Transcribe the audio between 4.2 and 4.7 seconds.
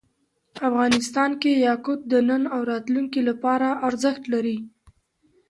لري.